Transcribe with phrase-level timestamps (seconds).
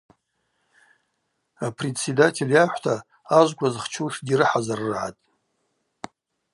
[1.65, 2.95] Апредседатель йахӏвта
[3.37, 5.21] ажвква зхчуш дирыхӏазырргӏатӏ.